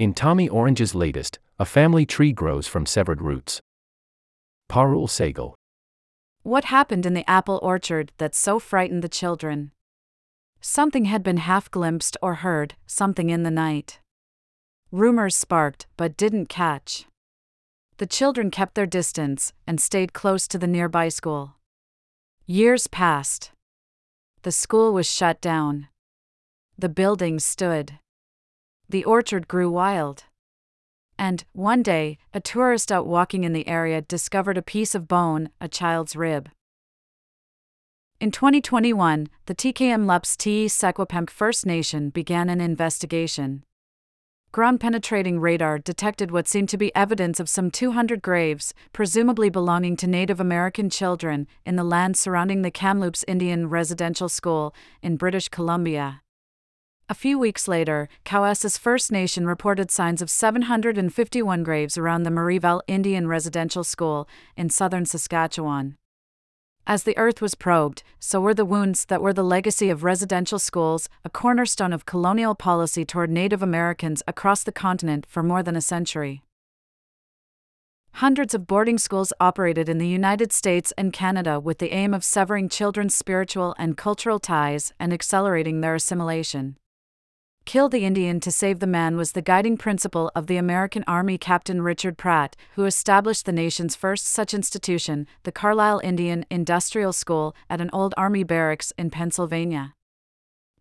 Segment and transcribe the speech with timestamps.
[0.00, 3.60] In Tommy Orange's latest, a family tree grows from severed roots.
[4.66, 5.52] Parul Sehgal.
[6.42, 9.72] What happened in the apple orchard that so frightened the children?
[10.62, 14.00] Something had been half glimpsed or heard, something in the night.
[14.90, 17.04] Rumors sparked, but didn't catch.
[17.98, 21.56] The children kept their distance and stayed close to the nearby school.
[22.46, 23.50] Years passed.
[24.44, 25.88] The school was shut down.
[26.78, 27.98] The buildings stood.
[28.90, 30.24] The orchard grew wild.
[31.16, 35.50] And, one day, a tourist out walking in the area discovered a piece of bone,
[35.60, 36.48] a child's rib.
[38.18, 43.62] In 2021, the Tk'emlúps te Secwépemc First Nation began an investigation.
[44.50, 49.96] Ground penetrating radar detected what seemed to be evidence of some 200 graves, presumably belonging
[49.98, 55.48] to Native American children, in the land surrounding the Kamloops Indian Residential School in British
[55.48, 56.22] Columbia.
[57.10, 62.82] A few weeks later, Cowessess First Nation reported signs of 751 graves around the Marieval
[62.86, 65.96] Indian Residential School in southern Saskatchewan.
[66.86, 70.60] As the earth was probed, so were the wounds that were the legacy of residential
[70.60, 75.74] schools, a cornerstone of colonial policy toward Native Americans across the continent for more than
[75.74, 76.44] a century.
[78.14, 82.22] Hundreds of boarding schools operated in the United States and Canada with the aim of
[82.22, 86.76] severing children's spiritual and cultural ties and accelerating their assimilation.
[87.64, 91.38] Kill the Indian to save the man was the guiding principle of the American Army
[91.38, 97.54] Captain Richard Pratt, who established the nation's first such institution, the Carlisle Indian Industrial School,
[97.68, 99.94] at an old Army barracks in Pennsylvania.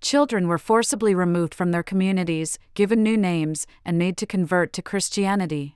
[0.02, 4.82] Children were forcibly removed from their communities, given new names, and made to convert to
[4.82, 5.76] Christianity.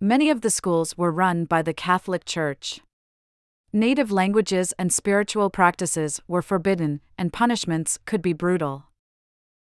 [0.00, 2.80] Many of the schools were run by the Catholic Church.
[3.72, 8.84] Native languages and spiritual practices were forbidden, and punishments could be brutal.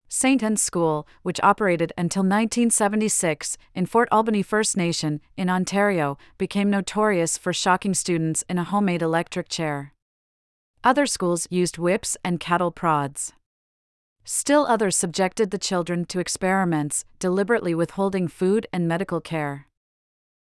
[0.08, 0.42] St.
[0.42, 7.36] Anne's School, which operated until 1976 in Fort Albany First Nation in Ontario, became notorious
[7.36, 9.92] for shocking students in a homemade electric chair.
[10.84, 13.32] Other schools used whips and cattle prods.
[14.25, 19.66] Still others subjected the children to experiments, deliberately withholding food and medical care.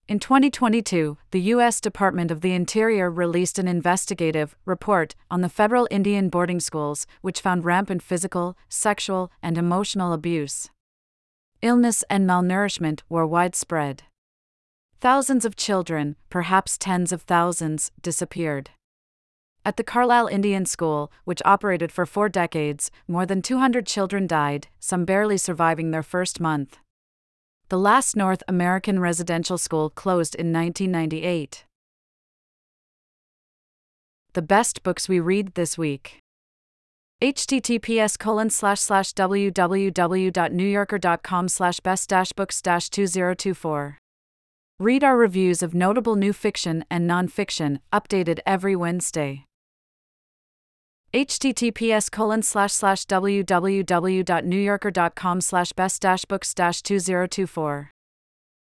[0.08, 1.82] In 2022, the U.S.
[1.82, 7.42] Department of the Interior released an investigative report on the federal Indian boarding schools, which
[7.42, 10.70] found rampant physical, sexual, and emotional abuse.
[11.60, 14.04] Illness and malnourishment were widespread.
[14.98, 18.70] Thousands of children, perhaps tens of thousands, disappeared.
[19.62, 24.68] At the Carlisle Indian School, which operated for four decades, more than 200 children died,
[24.80, 26.78] some barely surviving their first month.
[27.70, 31.66] The last North American residential school closed in 1998.
[34.32, 36.20] The best books we read this week.
[37.20, 43.98] https colon slash slash www.newyorker.com slash best dash books dash 2024.
[44.80, 49.44] Read our reviews of notable new fiction and nonfiction, updated every Wednesday
[51.14, 57.92] https colon slash slash www.newyorker.com slash best dash books dash 2024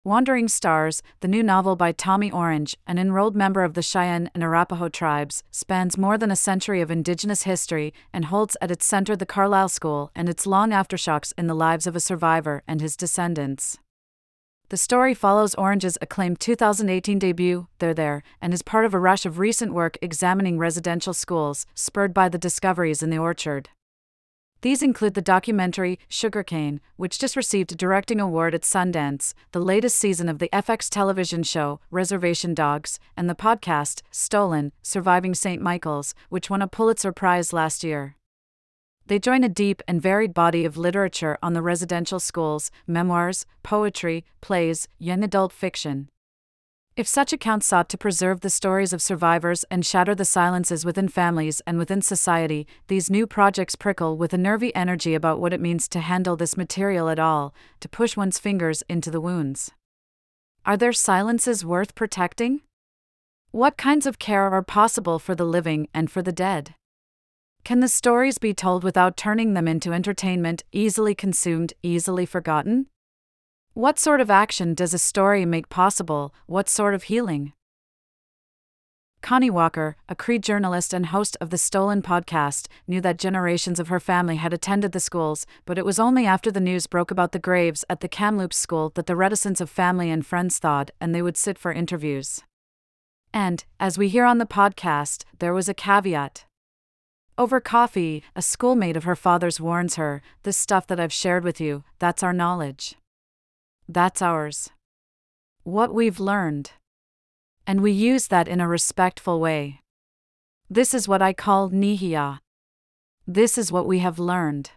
[0.03, 4.43] wandering stars the new novel by tommy orange an enrolled member of the cheyenne and
[4.43, 9.15] arapaho tribes spans more than a century of indigenous history and holds at its center
[9.15, 12.97] the carlisle school and its long aftershocks in the lives of a survivor and his
[12.97, 13.77] descendants
[14.71, 19.25] the story follows Orange's acclaimed 2018 debut, They're There, and is part of a rush
[19.25, 23.67] of recent work examining residential schools, spurred by the discoveries in the orchard.
[24.61, 29.97] These include the documentary Sugarcane, which just received a directing award at Sundance, the latest
[29.97, 35.61] season of the FX television show Reservation Dogs, and the podcast Stolen Surviving St.
[35.61, 38.15] Michael's, which won a Pulitzer Prize last year.
[39.11, 44.23] They join a deep and varied body of literature on the residential schools, memoirs, poetry,
[44.39, 46.07] plays, young adult fiction.
[46.95, 51.09] If such accounts sought to preserve the stories of survivors and shatter the silences within
[51.09, 55.59] families and within society, these new projects prickle with a nervy energy about what it
[55.59, 59.71] means to handle this material at all, to push one's fingers into the wounds.
[60.65, 62.61] Are there silences worth protecting?
[63.51, 66.75] What kinds of care are possible for the living and for the dead?
[67.63, 72.87] Can the stories be told without turning them into entertainment, easily consumed, easily forgotten?
[73.73, 76.33] What sort of action does a story make possible?
[76.47, 77.53] What sort of healing?
[79.21, 83.89] Connie Walker, a Cree journalist and host of the Stolen podcast, knew that generations of
[83.89, 87.31] her family had attended the schools, but it was only after the news broke about
[87.31, 91.13] the graves at the Kamloops school that the reticence of family and friends thawed and
[91.13, 92.41] they would sit for interviews.
[93.31, 96.45] And, as we hear on the podcast, there was a caveat.
[97.41, 101.59] Over coffee, a schoolmate of her father's warns her this stuff that I've shared with
[101.59, 102.97] you, that's our knowledge.
[103.89, 104.69] That's ours.
[105.63, 106.73] What we've learned.
[107.65, 109.79] And we use that in a respectful way.
[110.69, 112.41] This is what I call nihia.
[113.25, 114.69] This is what we have learned.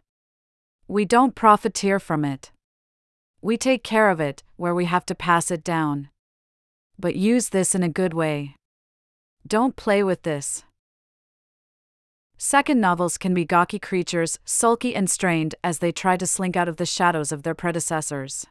[0.89, 2.51] We don't profiteer from it.
[3.43, 6.09] We take care of it where we have to pass it down.
[6.99, 8.57] But use this in a good way.
[9.47, 10.65] Don't play with this.
[12.47, 16.69] Second novels can be gawky creatures, sulky and strained as they try to slink out
[16.69, 18.45] of the shadows of their predecessors.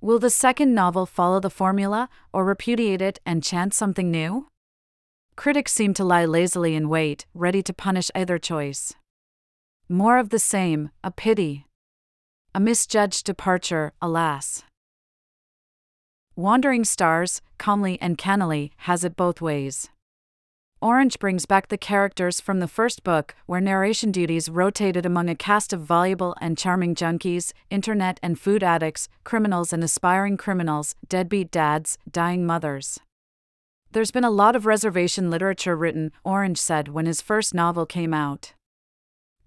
[0.00, 4.48] Will the second novel follow the formula, or repudiate it and chant something new?
[5.36, 8.92] Critics seem to lie lazily in wait, ready to punish either choice.
[9.88, 11.64] More of the same, a pity.
[12.56, 14.64] A misjudged departure, alas.
[16.34, 19.90] Wandering Stars, calmly and cannily, has it both ways.
[20.82, 25.34] Orange brings back the characters from the first book, where narration duties rotated among a
[25.34, 31.50] cast of voluble and charming junkies, internet and food addicts, criminals and aspiring criminals, deadbeat
[31.50, 33.00] dads, dying mothers.
[33.92, 38.12] There's been a lot of reservation literature written, Orange said when his first novel came
[38.12, 38.52] out.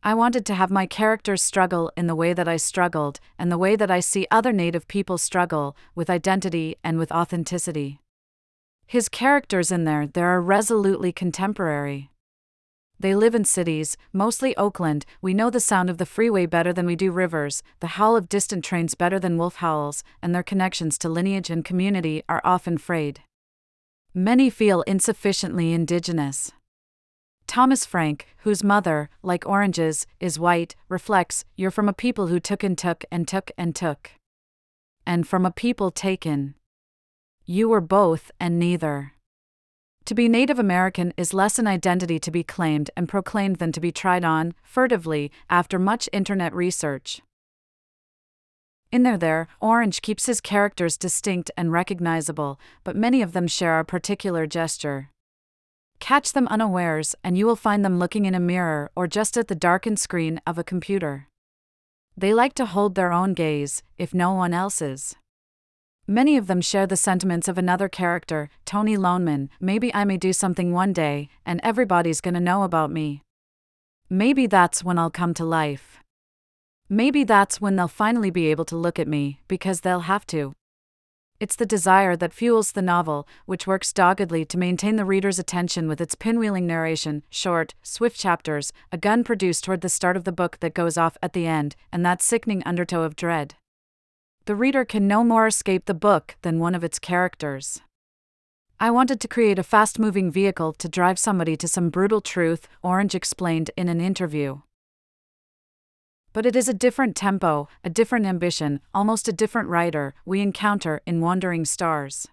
[0.01, 3.57] I wanted to have my characters struggle in the way that I struggled, and the
[3.57, 7.99] way that I see other Native people struggle, with identity and with authenticity.
[8.89, 12.09] His characters in there there are resolutely contemporary.
[12.99, 15.05] They live in cities, mostly Oakland.
[15.21, 18.27] We know the sound of the freeway better than we do rivers, the howl of
[18.27, 22.79] distant trains better than wolf howls, and their connections to lineage and community are often
[22.79, 23.21] frayed.
[24.15, 26.51] Many feel insufficiently indigenous.
[27.45, 32.63] Thomas Frank, whose mother, like Orange's, is white, reflects You're from a people who took
[32.63, 34.09] and took and took and took.
[35.05, 36.55] And from a people taken.
[37.51, 39.13] You were both and neither.
[40.05, 43.79] To be Native American is less an identity to be claimed and proclaimed than to
[43.79, 47.23] be tried on, furtively, after much internet research.
[48.91, 53.79] In there, there, Orange keeps his characters distinct and recognizable, but many of them share
[53.79, 55.09] a particular gesture.
[55.99, 59.47] Catch them unawares, and you will find them looking in a mirror or just at
[59.47, 61.25] the darkened screen of a computer.
[62.15, 65.15] They like to hold their own gaze, if no one else's.
[66.09, 69.47] Many of them share the sentiments of another character, Tony Loneman.
[69.59, 73.21] Maybe I may do something one day, and everybody's gonna know about me.
[74.09, 75.99] Maybe that's when I'll come to life.
[76.89, 80.53] Maybe that's when they'll finally be able to look at me, because they'll have to.
[81.39, 85.87] It's the desire that fuels the novel, which works doggedly to maintain the reader's attention
[85.87, 90.31] with its pinwheeling narration, short, swift chapters, a gun produced toward the start of the
[90.31, 93.53] book that goes off at the end, and that sickening undertow of dread
[94.45, 97.81] the reader can no more escape the book than one of its characters.
[98.79, 102.67] I wanted to create a fast moving vehicle to drive somebody to some brutal truth,
[102.81, 104.61] Orange explained in an interview.
[106.31, 111.01] But it is a different tempo, a different ambition, almost a different writer we encounter
[111.05, 112.27] in Wandering Stars.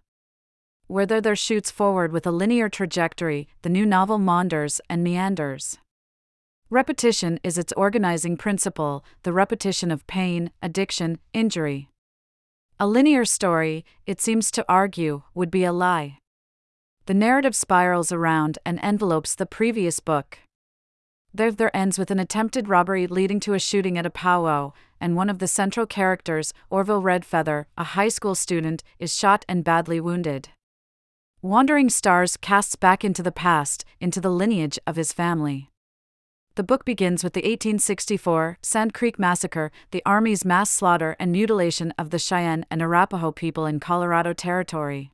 [0.87, 5.79] Whether there shoots forward with a linear trajectory, the new novel maunders and meanders.
[6.71, 11.89] Repetition is its organizing principle, the repetition of pain, addiction, injury.
[12.79, 16.19] A linear story, it seems to argue, would be a lie.
[17.07, 20.41] The narrative spirals around and envelopes the previous book.
[21.33, 25.17] There, there ends with an attempted robbery leading to a shooting at a powwow, and
[25.17, 29.99] one of the central characters, Orville Redfeather, a high school student, is shot and badly
[29.99, 30.51] wounded.
[31.41, 35.71] Wandering Stars casts back into the past, into the lineage of his family.
[36.57, 41.93] The book begins with the 1864 Sand Creek Massacre, the Army's mass slaughter and mutilation
[41.99, 45.13] of the Cheyenne and Arapaho people in Colorado Territory.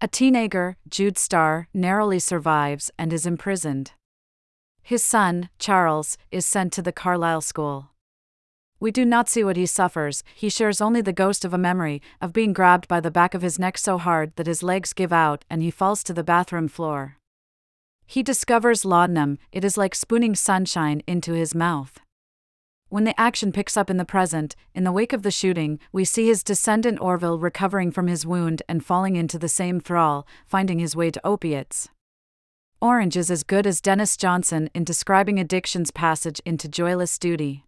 [0.00, 3.92] A teenager, Jude Starr, narrowly survives and is imprisoned.
[4.82, 7.90] His son, Charles, is sent to the Carlisle School.
[8.80, 12.00] We do not see what he suffers, he shares only the ghost of a memory
[12.22, 15.12] of being grabbed by the back of his neck so hard that his legs give
[15.12, 17.18] out and he falls to the bathroom floor.
[18.06, 21.98] He discovers laudanum, it is like spooning sunshine into his mouth.
[22.88, 26.04] When the action picks up in the present, in the wake of the shooting, we
[26.04, 30.78] see his descendant Orville recovering from his wound and falling into the same thrall, finding
[30.78, 31.88] his way to opiates.
[32.80, 37.64] Orange is as good as Denis Johnson in describing addiction's passage into joyless duty.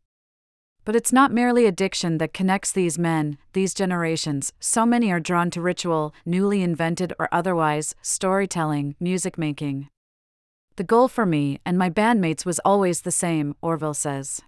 [0.85, 5.51] But it's not merely addiction that connects these men, these generations, so many are drawn
[5.51, 9.89] to ritual, newly invented or otherwise, storytelling, music making.
[10.79, 14.43] The goal for me and my bandmates was always the same, Orville says.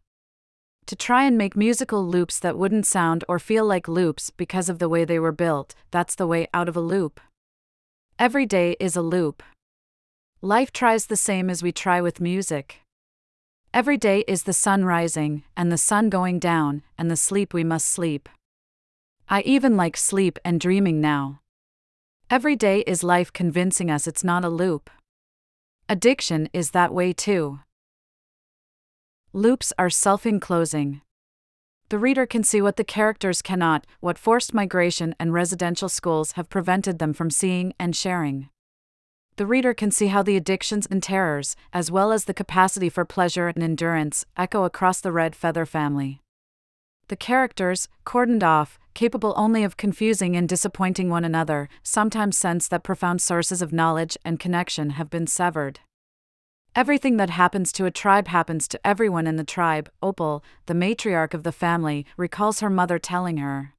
[0.87, 4.78] To try and make musical loops that wouldn't sound or feel like loops because of
[4.78, 7.20] the way they were built, that's the way out of a loop.
[8.16, 9.42] Every day is a loop.
[10.40, 12.82] Life tries the same as we try with music.
[13.75, 17.64] Every day is the sun rising, and the sun going down, and the sleep we
[17.64, 18.28] must sleep.
[19.28, 21.40] I even like sleep and dreaming now.
[22.30, 24.90] Every day is life convincing us it's not a loop.
[25.90, 27.59] Addiction is that way too.
[29.32, 31.00] Loops are self enclosing.
[31.88, 36.49] The reader can see what the characters cannot, what forced migration and residential schools have
[36.49, 38.50] prevented them from seeing and sharing.
[39.35, 43.04] The reader can see how the addictions and terrors, as well as the capacity for
[43.04, 46.20] pleasure and endurance, echo across the Redfeather family.
[47.09, 52.82] The characters, cordoned off, capable only of confusing and disappointing one another, sometimes sense that
[52.82, 55.80] profound sources of knowledge and connection have been severed.
[56.76, 61.35] Everything that happens to a tribe happens to everyone in the tribe, Opal, the matriarch
[61.35, 63.75] of the family, recalls her mother telling her.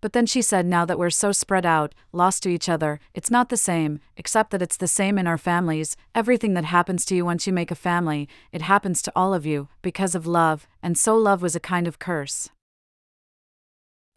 [0.00, 3.30] But then she said, Now that we're so spread out, lost to each other, it's
[3.30, 5.96] not the same, except that it's the same in our families.
[6.14, 9.44] Everything that happens to you once you make a family, it happens to all of
[9.44, 12.48] you, because of love, and so love was a kind of curse.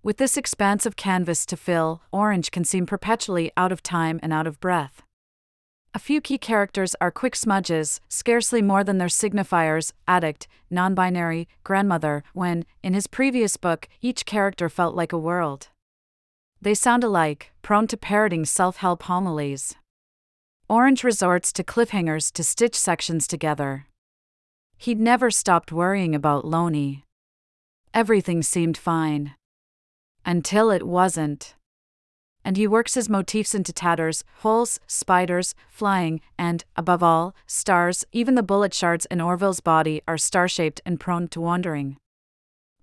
[0.03, 4.47] With this expansive canvas to fill, Orange can seem perpetually out of time and out
[4.47, 5.03] of breath.
[5.93, 11.47] A few key characters are quick smudges, scarcely more than their signifiers addict, non binary,
[11.63, 15.67] grandmother, when, in his previous book, each character felt like a world.
[16.59, 19.75] They sound alike, prone to parroting self help homilies.
[20.67, 23.85] Orange resorts to cliffhangers to stitch sections together.
[24.77, 27.03] He'd never stopped worrying about Loney.
[27.93, 29.35] Everything seemed fine.
[30.25, 31.55] Until it wasn't
[32.43, 38.05] and he works his motifs into tatters, holes, spiders, flying, and, above all, stars.
[38.11, 41.97] Even the bullet shards in Orville's body are star shaped and prone to wandering.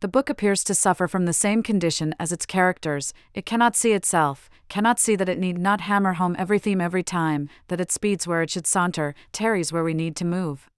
[0.01, 3.93] The book appears to suffer from the same condition as its characters it cannot see
[3.93, 7.91] itself, cannot see that it need not hammer home every theme every time, that it
[7.91, 10.69] speeds where it should saunter, tarries where we need to move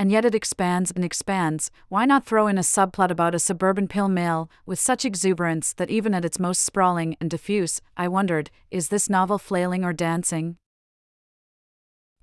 [0.00, 3.86] and yet it expands and expands, why not throw in a subplot about a suburban
[3.86, 8.50] pill mill with such exuberance that even at its most sprawling and diffuse, I wondered,
[8.70, 10.56] is this novel flailing or dancing?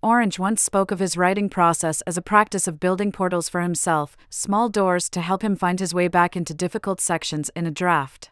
[0.02, 4.18] Orange once spoke of his writing process as a practice of building portals for himself,
[4.32, 8.32] small doors to help him find his way back into difficult sections in a draft.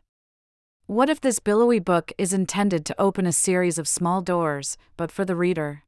[0.88, 5.12] What if this billowy book is intended to open a series of small doors, but
[5.12, 5.84] for the reader?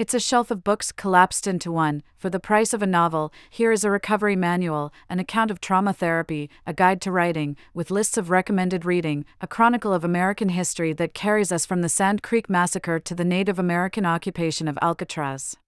[0.00, 2.02] It's a shelf of books collapsed into one.
[2.16, 5.92] For the price of a novel, here is a recovery manual, an account of trauma
[5.92, 10.94] therapy, a guide to writing, with lists of recommended reading, a chronicle of American history
[10.94, 15.58] that carries us from the Sand Creek Massacre to the Native American occupation of Alcatraz.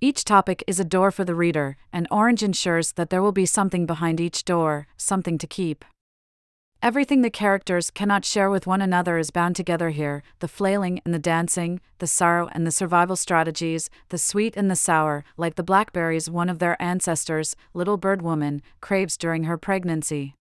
[0.00, 3.44] Each topic is a door for the reader, and Orange ensures that there will be
[3.44, 5.84] something behind each door, something to keep.
[6.82, 11.14] Everything the characters cannot share with one another is bound together here the flailing and
[11.14, 15.62] the dancing, the sorrow and the survival strategies, the sweet and the sour, like the
[15.62, 20.34] blackberries one of their ancestors, Little Bird Woman, craves during her pregnancy.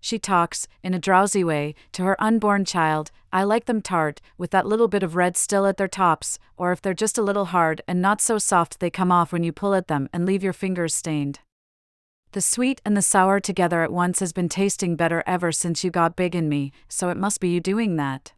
[0.00, 4.50] She talks, in a drowsy way, to her unborn child I like them tart, with
[4.50, 7.46] that little bit of red still at their tops, or if they're just a little
[7.46, 10.42] hard and not so soft they come off when you pull at them and leave
[10.42, 11.38] your fingers stained.
[12.32, 15.90] The sweet and the sour together at once has been tasting better ever since you
[15.90, 18.32] got big in me, so it must be you doing that.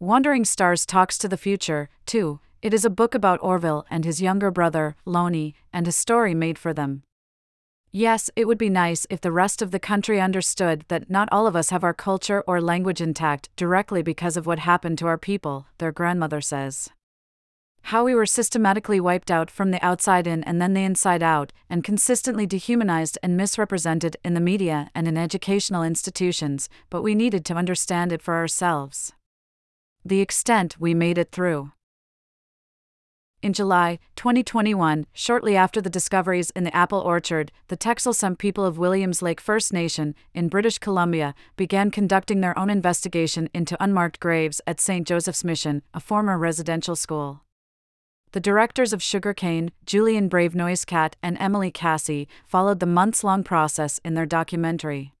[0.00, 2.40] Wandering Stars talks to the future, too.
[2.62, 6.58] It is a book about Orville and his younger brother, Loney, and a story made
[6.58, 7.04] for them.
[7.92, 11.46] Yes, it would be nice if the rest of the country understood that not all
[11.46, 15.16] of us have our culture or language intact directly because of what happened to our
[15.16, 16.90] people, their grandmother says
[17.86, 21.52] how we were systematically wiped out from the outside in and then the inside out,
[21.70, 27.44] and consistently dehumanized and misrepresented in the media and in educational institutions, but we needed
[27.44, 29.12] to understand it for ourselves.
[30.04, 31.70] The extent we made it through.
[33.40, 38.78] In July 2021, shortly after the discoveries in the apple orchard, the T'exelcemc people of
[38.78, 44.60] Williams Lake First Nation, in British Columbia, began conducting their own investigation into unmarked graves
[44.66, 45.06] at St.
[45.06, 47.45] Joseph's Mission, a former residential school.
[48.32, 53.98] The directors of Sugarcane, Julian Brave Noisecat, and Emily Kassie, followed the months long process
[54.04, 55.12] in their documentary.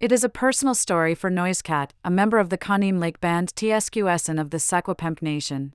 [0.00, 4.40] It is a personal story for Noisecat, a member of the Canim Lake Band Tsq'escen
[4.40, 5.74] of the Secwepemc Nation.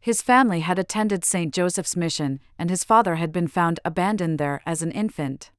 [0.00, 1.52] His family had attended St.
[1.52, 5.50] Joseph's Mission, and his father had been found abandoned there as an infant.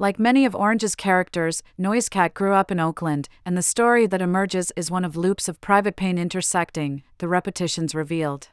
[0.00, 4.72] Like many of Orange's characters, Noisecat grew up in Oakland, and the story that emerges
[4.74, 8.48] is one of loops of private pain intersecting, the repetitions revealed.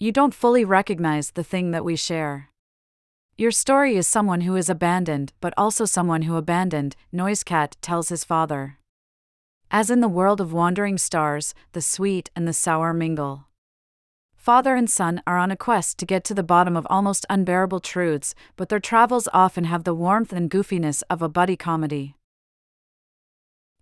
[0.00, 2.50] You don't fully recognize the thing that we share.
[3.36, 8.24] Your story is someone who is abandoned, but also someone who abandoned, Noisecat tells his
[8.24, 8.78] father.
[9.70, 13.44] As in the world of wandering stars, the sweet and the sour mingle.
[14.48, 17.80] Father and son are on a quest to get to the bottom of almost unbearable
[17.80, 22.16] truths, but their travels often have the warmth and goofiness of a buddy comedy.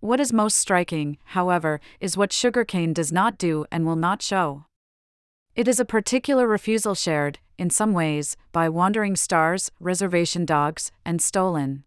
[0.00, 4.64] What is most striking, however, is what Sugarcane does not do and will not show.
[5.54, 11.22] It is a particular refusal shared, in some ways, by Wandering Stars, Reservation Dogs, and
[11.22, 11.84] Stolen.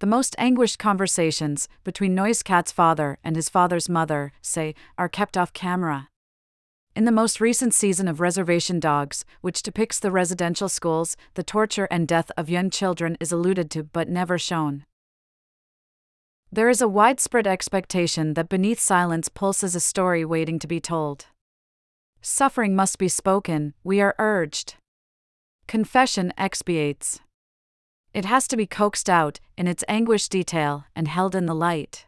[0.00, 5.52] The most anguished conversations between Noisecat's father and his father's mother, say, are kept off
[5.52, 6.08] camera.
[6.96, 11.88] In the most recent season of Reservation Dogs, which depicts the residential schools, the torture
[11.90, 14.84] and death of young children is alluded to but never shown.
[16.52, 21.26] There is a widespread expectation that beneath silence pulses a story waiting to be told.
[22.22, 24.76] Suffering must be spoken, we are urged.
[25.66, 27.18] Confession expiates.
[28.12, 32.06] It has to be coaxed out, in its anguished detail, and held in the light.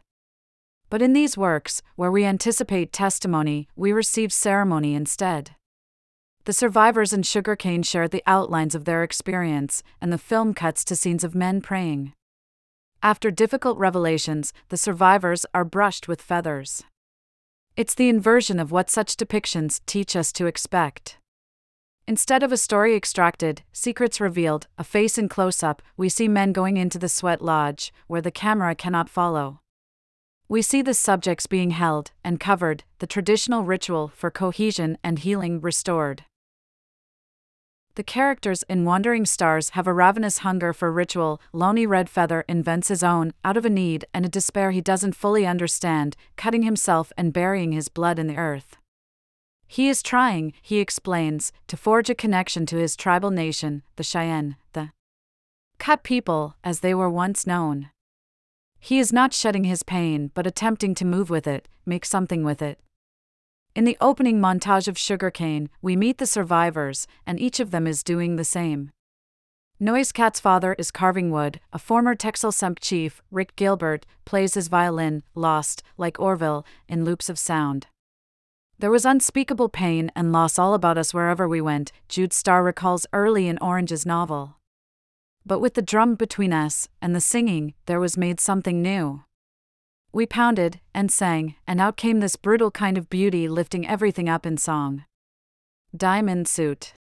[0.89, 5.51] But in these works, where we anticipate testimony, we receive ceremony instead.
[6.45, 10.95] The survivors in Sugarcane share the outlines of their experience, and the film cuts to
[10.95, 12.13] scenes of men praying.
[13.03, 16.83] After difficult revelations, the survivors are brushed with feathers.
[17.75, 21.17] It's the inversion of what such depictions teach us to expect.
[22.07, 26.53] Instead of a story extracted, secrets revealed, a face in close up, we see men
[26.53, 29.59] going into the sweat lodge, where the camera cannot follow.
[30.49, 35.59] We see the subjects being held and covered, the traditional ritual for cohesion and healing
[35.59, 36.23] restored.
[37.95, 41.41] The characters in Wandering Stars have a ravenous hunger for ritual.
[41.51, 45.45] Loney Redfeather invents his own, out of a need and a despair he doesn't fully
[45.45, 48.77] understand, cutting himself and burying his blood in the earth.
[49.67, 54.55] He is trying, he explains, to forge a connection to his tribal nation, the Cheyenne,
[54.71, 54.91] the
[55.77, 57.89] cut people, as they were once known.
[58.79, 62.61] He is not shedding his pain but attempting to move with it, make something with
[62.61, 62.79] it.
[63.75, 68.01] In the opening montage of Sugarcane, we meet the survivors, and each of them is
[68.03, 68.91] doing the same.
[69.79, 75.83] Noisecat's father is carving wood, a former T'exelcemc chief, Rick Gilbert, plays his violin, lost,
[75.95, 77.85] like Orville, in loops of sound.
[78.79, 83.05] There was unspeakable pain and loss all about us wherever we went, Jude Starr recalls
[83.13, 84.56] early in Orange's novel.
[85.47, 89.23] But with the drum between us, and the singing, there was made something new.
[90.11, 94.45] We pounded and sang, and out came this brutal kind of beauty lifting everything up
[94.45, 95.05] in song.
[95.95, 96.95] Diamond Suit.